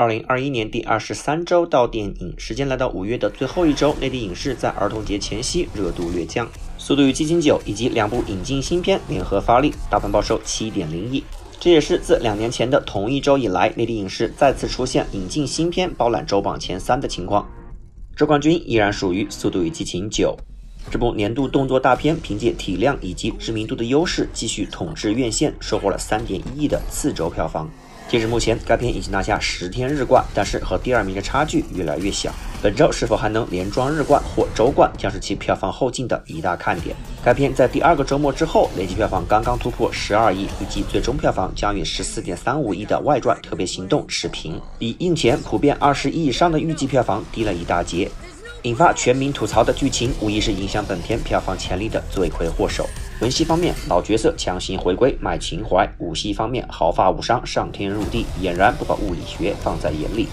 [0.00, 6.46] 二零二一年第二十三周到电影时间来到五月的最后一周，内地影视在儿童节前夕热度略降，
[6.78, 11.22] 《速度与激情九》以及两部引进新片联合发力，大盘报收七点零亿。
[11.60, 17.46] 这也是自两年前的同一周以来，内地影视再次出现引进新片包揽周榜前三的情况。
[18.16, 20.34] 周冠军依然属于《速度与激情九》
[20.90, 27.68] 这部年度动作大片，凭借体量以及知名度的优势，继续统治院线，收获了三点一亿的次周票房。
[28.10, 32.28] 截至目前，该片已经拿下十天日冠，但是和第二名的差距越来越小。
[32.60, 36.96] 本周是否还能连庄日冠或周冠，将是其票房后劲的一大看点。
[37.24, 48.10] 该片在第二个周末之后，累计票房刚刚突破十二亿，预计最终票房将与十四点三五亿的外传《特别行动》持平，比映前普遍二十亿以上的预计票房低了一大截。
[48.64, 52.86] 引发全民吐槽的剧情，无疑是影响本片票房潜力的罪魁祸首。
[53.22, 60.28] 文戏方面，老角色强行回归卖情怀；武戏方面，毫发无伤，上天入地，俨然不把物理学放在眼里。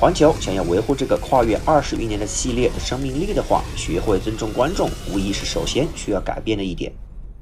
[0.00, 6.90] 环球想要维护这个跨越二十余年的系列的生命力的话，学会尊重观众，无疑是首先需要改变的一点。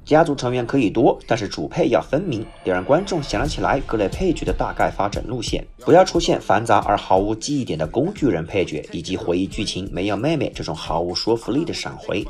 [0.04, 12.24] 家族成员可以多，但是主配要分明，得让观众想得起来各类配角的大概发展路线，不要出现繁杂而毫无记忆点的工具人配角，以及回忆剧情没有妹妹这种毫无说服力的闪回。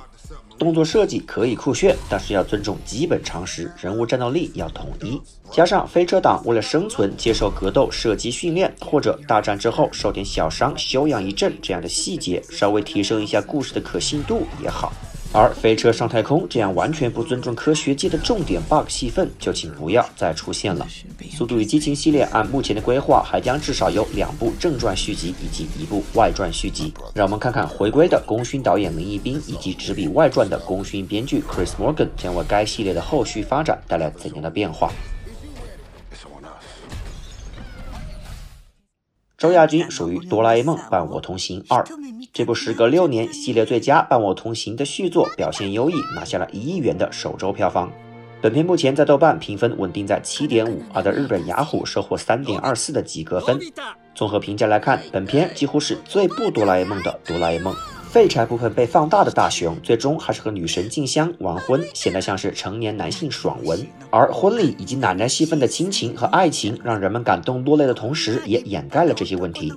[0.56, 5.20] 动作设计可以酷炫，但是要尊重基本常识，人物战斗力要统一。
[5.50, 14.92] 加上飞车党为了生存接受格斗射击训练，或者大战之后受点小伤休养一阵这样的细节，稍微提升一下故事的可信度也好。
[15.34, 20.86] 而飞车上太空这样完全不尊重科学界的重点 bug 戏份，就请不要再出现了。
[21.28, 26.94] 速度与激情系列按目前的规划，还将至少有两部正传续集以及一部外传续集。
[27.16, 34.92] 让我们看看回归的功勋导演林一斌以及执笔外传的功勋编剧 Chris Morgan 将为该系列的后续发展带来怎样的变化。
[39.36, 41.82] 周亚军属于《哆啦 A 梦伴我同行二》
[42.34, 47.88] 这部时隔六年系列最佳《伴我同行》的续作表现优异，拿下了一亿元的首周票房。
[48.42, 53.56] 本片目前在豆瓣评分稳定在七点五，而在日本雅虎收获三点二四的及格分。
[54.16, 57.72] 综合评价来看，本片几乎是最不哆啦 A 梦的哆啦 A 梦。
[58.10, 63.86] 废柴部分被放大的大雄，最终还是和女神静香完婚，显得像是成年男性爽文。
[64.10, 69.72] 而婚礼以及奶奶戏份的亲情和爱情，让人们感动落泪的同时，也掩盖了这些问题。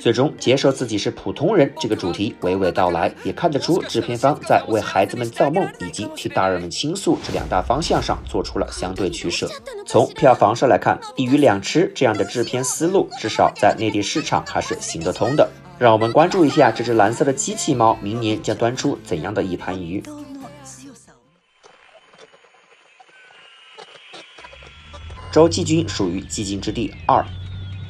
[0.00, 9.48] 最终接受自己是普通人这个主题娓娓道来，也看得出制片方在为孩子们造梦以及替大人们倾诉这两大方向上做出了相对取舍。
[9.86, 15.48] 从票房上来看，一鱼两吃这样的制片思路，至少在内地市场还是行得通的。
[15.78, 20.02] 让我们关注一下这只蓝色的机器猫，明年将端出怎样的一盘鱼？
[25.32, 27.22] 周继军属于《寂静之地二》，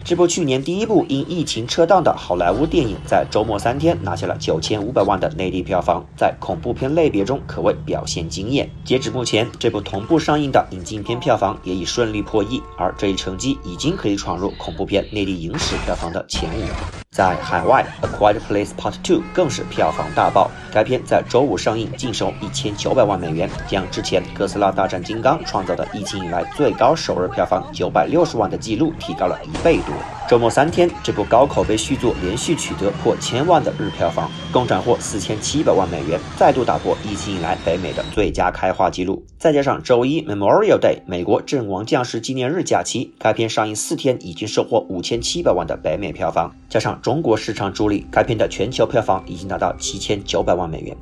[0.02, 8.68] 这部去年第一部因疫情撤档的好莱坞电影，在周末三天拿下了九千五百万的内地票房，在恐怖片类别中可谓表现惊艳。
[8.84, 16.62] 截止目前，这部同步上映的引进片票房也已顺利破亿，而这一成绩已经可以闯入恐怖片内地影史票房的前五。
[17.10, 20.50] 在海外，《A Quiet Place Part Two》更是票房大爆。
[20.72, 30.19] 该片在周五上映，净收一千九百万美元，将之前《哥斯拉大战金刚》创造的疫情以来最高首日票房九百六十万的记录提高了一倍多。
[30.30, 39.20] 周末三天，这部高口碑续作连续取得破千万的日票房，共斩获四千七百万美元，再度打破疫情以来北美的最佳开画纪录。
[39.38, 50.96] 再加上周一 Memorial Day 美国阵亡将士纪念日假期，该片上映四天已经收获五千七百万的北美票房，加上中国市场助力，该片的全球票房已经达到七千九百万美元。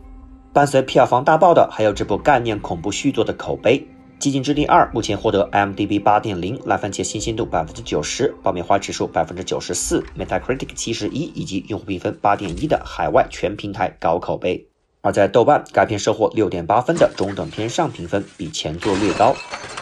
[0.54, 3.78] 伴随票房大爆的，还有这部概念恐怖续作的口碑。
[4.20, 14.66] 《寂静之地二》目前获得 m d b 八点零、烂番茄新鲜度百分之九十、爆米花指数百分之九十四、Metacritic 七十一以及用户评分八点一的海外全平台高口碑。
[15.02, 19.36] 而在豆瓣，该片收获六点八分的中等偏上评分，比前作略高。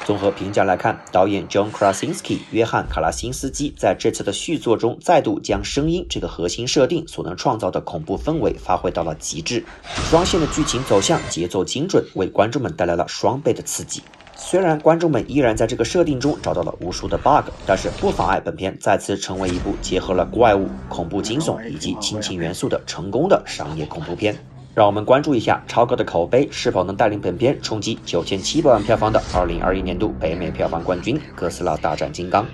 [0.04, 9.64] 综合评价来看，导演 John Krasinski 约翰卡拉辛斯基在这次的续作中，再度将声音这个核心设定所能创造的恐怖氛围发挥到了极致。
[10.10, 14.02] 双线的剧情走向节奏精准，为观众们带来了双倍的刺激。
[14.48, 24.36] 虽然观众们依然在这个设定中找到了无数的 bug，但是不妨碍本片再次成为一部结合了怪物、恐怖惊悚以及亲情元素的成功的商业恐怖片。
[24.72, 32.44] 让我们关注一下超高的口碑是否能带领本片冲击九千七百万票房的二零二一年度北美票房冠军《哥斯拉大战金刚》。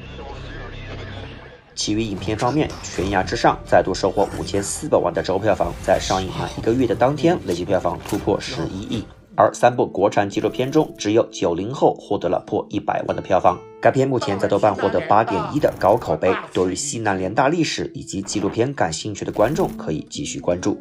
[1.74, 9.04] 其余影片方面，《悬崖之上》再度收获五千四百万的周票房，在上映满一个月的当天，累计票房突破十一亿。
[9.34, 13.58] 而三部国产纪录片中，只有《九零后》获得了破一百万的票房。
[13.80, 20.80] 该片目前在豆瓣获得八点一的高口碑，对于西南联大历史以及纪录片感兴趣的观众可以继续关注。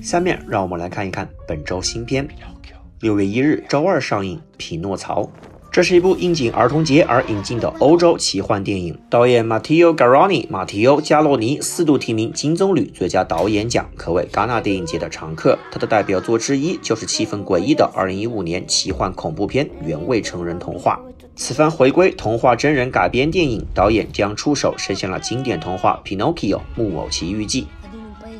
[0.00, 2.28] 下面让我们来看一看本周新片。
[3.00, 5.22] 六月一日周二上映《匹诺曹》。
[5.72, 8.94] 这是一部应景儿童节而引进的欧洲奇幻电影。
[9.08, 15.58] 导演 Matteo g a r o n i 马提欧·加洛尼四度提名金棕榈最佳导演奖，可谓戛纳电影节的常客。
[15.70, 21.00] 他的代表作之一就是气氛诡异的2015年奇幻恐怖片《原味成人童话》。
[21.36, 27.62] 此番回归童话真人改编电影，导演将出手实现了经典童话《Pinocchio 木偶奇遇记》。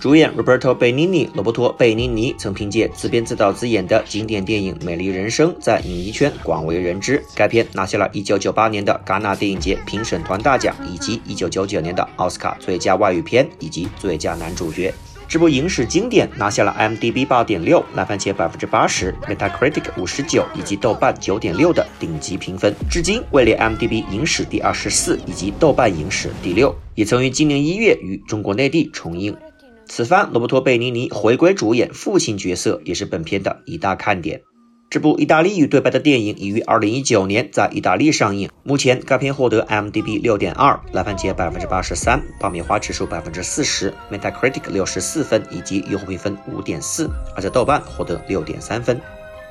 [0.02, 7.22] 主演 Roberto Benini，罗伯托·贝尼尼曾凭借自编自导自演的经典电影《美丽人生》在影艺圈广为人知。
[7.36, 14.92] 该片拿下了一九九八年的戛纳电影节评审团大奖，以及一九九九年的奥斯卡最佳外语片以及最佳男主角。
[15.28, 29.36] 这部影史经典拿下了 m d b 八点六、烂番茄百分之八十、Metacritic 五十九以及豆瓣九点六的顶级评分，至今位列 m d b 影史第二十四以及豆瓣影史第六，也曾于今年一月于中国内地重映。
[29.94, 34.40] 此番罗伯托·贝尼尼回归主演父亲角色，也是本片的一大看点。
[34.88, 38.48] 这部意大利语对白的电影已于2019年在意大利上映。
[38.62, 48.98] 目前该片获得 IMDB 6.2、烂番茄83%、爆米花指数40%、Metacritic 64分以及用户评分5.4，而在豆瓣获得6.3分。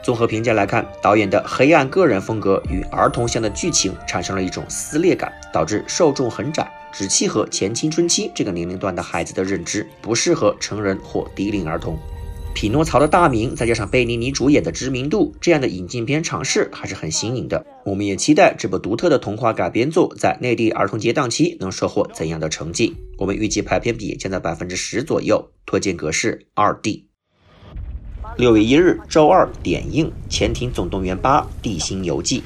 [0.01, 6.67] 综合评价来看，导演的黑暗个人风格与儿童向的剧情产生了一种撕裂感，导致受众很窄。
[6.91, 11.97] 只契合前青春期这个年龄段的孩子的认知，不适合成人或低龄儿童。
[12.53, 17.65] 匹诺曹的大名，再加上贝尼尼主演的知名度，这样的引进片尝试还是很新颖的。
[17.85, 22.93] 我们也期待这部独特的童话改编作在内地儿童节档期能收获怎样的成绩。
[23.17, 27.07] 我们预计排片比将在百分之十左右，推荐格式二 D。
[28.37, 32.39] 六月一日周二点映《潜艇总动员八：地心游记》。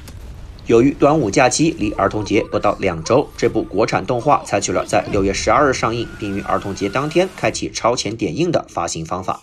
[0.66, 9.40] 由于端午假期离儿童节不到两周，这部国产动画采取了在六月十二日上映，并于儿童节当天开启超前点映的发行方法。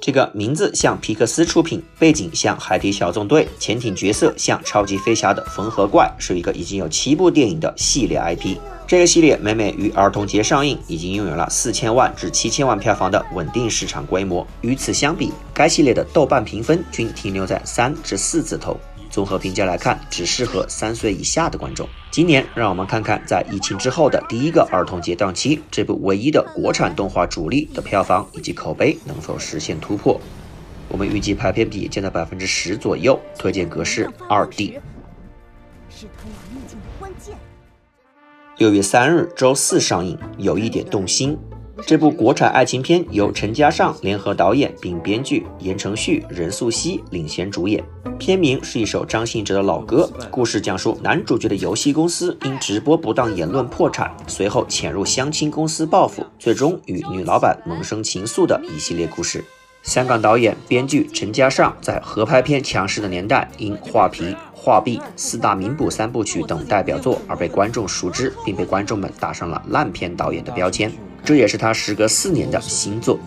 [0.00, 8.56] 这个名字像皮克斯出品，背景像海底小纵队，潜艇角色像超级飞侠的缝合怪，是一个已经有七部电影的系列 IP。
[8.86, 14.44] 这个系列每每于儿童节上映，已经拥有了四千万至七千万票房的稳定市场规模。
[14.60, 18.76] 与此相比，该系列的豆瓣评分均停留在三至四字头。
[19.14, 21.88] 综合评价来看，只适合三岁以下的观众。
[22.10, 30.20] 今年，让我们看看在疫情之后的第一个儿童节档期，这部唯一的国产动画主力的票房以及口碑能否实现突破。
[30.88, 34.80] 我们预计排片比将在百分之十左右，推荐格式二 D。
[38.58, 41.38] 六月三日周四上映，有一点动心。
[41.86, 47.84] 这部国产爱情片由陈嘉上联合导演并编剧，言承旭、任素汐领衔主演。
[48.18, 50.10] 片名是一首张信哲的老歌。
[50.30, 59.44] 故事讲述男主角的游戏公司因直播不当言论破产，随后潜入相亲公司报复，最终与女老板萌生情愫的一系列故事。
[59.84, 64.24] 香港导演、编剧陈嘉上在合拍片强势的年代，因《画皮》
[64.54, 70.90] 《画壁》四大名捕三部曲等代表作而被观众熟知，并被观众们打上了烂片导演的标签。
[71.22, 73.18] 这也是他时隔四年的新作。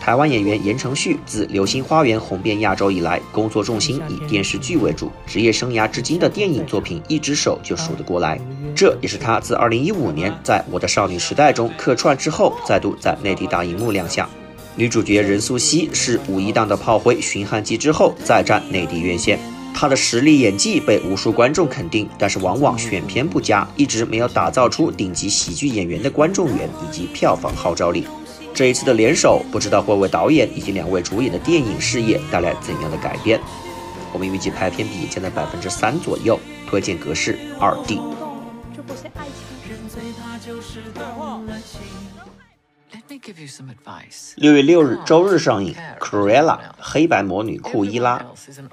[0.00, 8.40] 台湾演员言承旭自《流星花园》红遍亚洲以来，工作重心以电视剧为主，职业生涯至今的电影作品一只手就数得过来。
[8.74, 14.28] 这也是他自2015年在我的少女时代中客串之后，再度在内地大荧幕亮相。
[14.76, 19.38] 女主角任素汐是五一档的炮灰《寻汉记》之后再战内地院线，
[19.74, 28.06] 她的实力演技被无数观众肯定，但是往往选片不佳，一直没有打造出顶级喜剧演员的观众缘以及票房号召力。
[28.54, 33.38] 这一次的联手，不知道会为导演以及两位主演的电影事业带来怎样的改变。
[34.12, 38.00] 我们预计拍片比将在百分之三左右，推荐格式二 D。
[44.36, 48.18] 六月六日周日上映《Cruella 黑白魔女库伊拉》，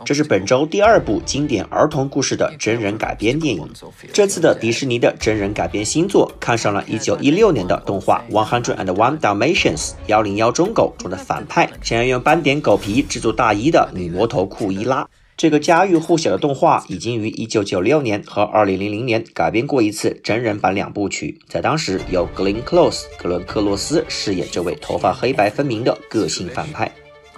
[0.03, 3.69] 这是本周第二部经典儿童故事的真人改编电影。
[4.11, 15.07] 这次的迪士尼的真人改编新作，看上了一九一六年的动画《One Hundred and One Dalmatians》幺零幺中狗中的反派，想要用斑点狗皮制作大衣的女魔头库伊拉。
[15.37, 26.91] 这个家喻户晓的动画已经于1996年和2000年改编过一次真人版两部曲，在当时由 Glenn Close 格伦克洛斯饰演这位头发黑白分明的个性反派。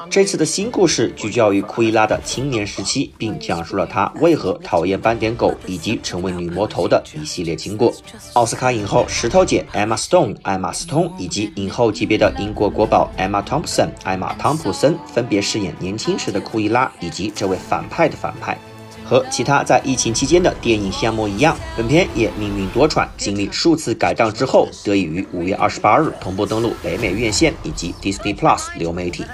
[0.07, 7.93] 这次的新故事聚焦于库伊拉的青年时期，并讲述了她为何讨厌斑点狗以及成为女魔头的一系列经过。
[8.33, 18.57] 奥斯卡影后石头姐 Emma Stone 艾玛斯通以及影后级别的英国国宝 Emma Thompson 艾玛汤普森分别饰演年轻时的库伊拉以及这位反派的反派。
[19.03, 29.25] 和其他在疫情期间的电影项目一样，本片也命运多舛，经历数次改档之后，得以于五月二十八日同步登陆北美院线以及 Disney Plus 流媒体。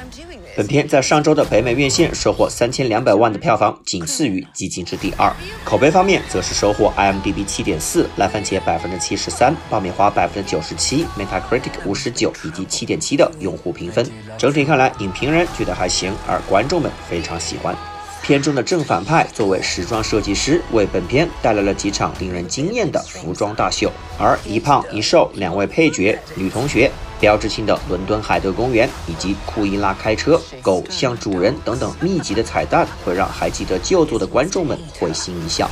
[0.55, 5.27] 本片在上周的北美院线收获三千两百万的票房，仅次于《寂静之第二》。
[5.65, 14.09] 口碑方面，则是收获 IMDB 七点四、烂番茄百分之七十三、爆米花百分之九十七、Metacritic 五十九以及七点七的用户评分。
[14.37, 17.75] 整体看来，影评人觉得还行，而观众们非常喜欢。
[18.23, 23.91] 片中的正反派作为时装设计师，为本片带来了几场令人惊艳的服装大秀。
[24.17, 35.69] 而一胖一瘦两位配角、女同学、标志性的伦敦海德公园以及库伊拉开车、狗像主人等等密集的彩蛋，会让还记得旧作的观众们会心一笑。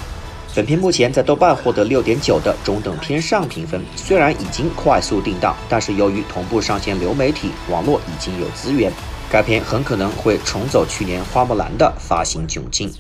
[0.56, 8.92] 本片目前在豆瓣获得六点九的中等偏上评分，虽然已经快速定档，但是由于同步上线流媒体，网络已经有资源。
[9.32, 12.94] 该片很可能会重走去年《花木兰》的发行窘境。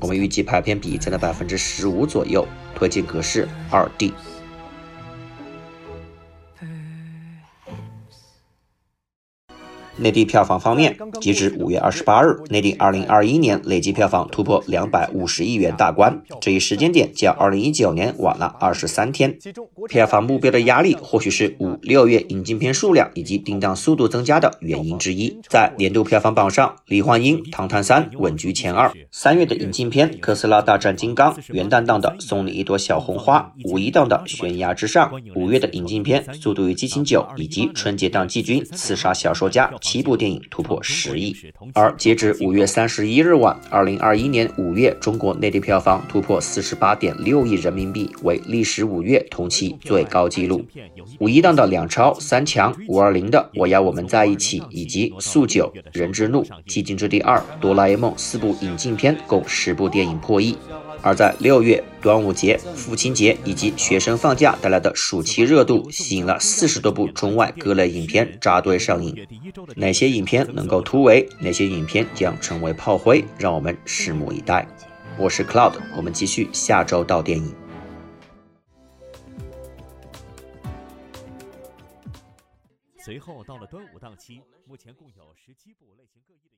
[0.00, 4.14] 我们预计排片比在了百分之十五左右，推荐格式二 D。
[9.96, 19.36] 内地票房方面，截至五月二十八日，内地二零二一年累计票房突破两百五十亿元大关，这一时间点较二零一九年晚了二十三天。
[19.88, 25.36] 票房目标的压力，或许是五六月引进片数量以及定档速度增加的原因之一。
[25.48, 28.90] 在年度票房榜上，《李焕英》《唐探三》稳居前二。
[29.10, 39.66] 三月的引进片《哥斯拉大战金刚》，元旦档的《送你一朵小红花》，五一档的《悬崖之上》，五月的引进片《速度与激情九》，以及春节档季军《刺杀小说家》。
[39.80, 41.34] 七部电影突破十亿，
[41.74, 50.64] 而截至五月三十一日晚，二零二一年五月中国内地票房突破四十八点六亿人民币，为历史五月同期最高纪录。
[51.18, 60.56] 五一档的两超三强，五二零的我要我们在一起，以及速九人之怒、寂静之地二、哆啦 A 梦四部引进片共十部电影破亿。
[61.02, 69.16] 而在六月，端午节、父亲节以及学生放假带来的暑期热度，吸引了四十多部中外各类影片扎堆上映。
[69.76, 71.26] 哪些影片能够突围？
[71.38, 73.24] 哪些影片将成为炮灰？
[73.38, 74.68] 让我们拭目以待。
[75.16, 77.50] 我是 Cloud，我们继续下周到电影。
[83.10, 86.49] 随后到了端午档期，目前共有十七部类型各异。